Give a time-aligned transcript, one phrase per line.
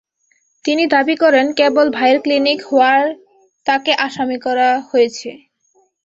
[0.65, 3.07] তিনি দাবি করেন, কেবল ভাইয়ের ক্লিনিক হওয়ায়
[3.65, 5.29] তাঁকে আসামি করা হয়েছে।